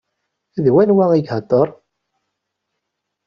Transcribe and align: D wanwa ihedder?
D 0.63 0.65
wanwa 0.75 1.05
ihedder? 1.19 1.69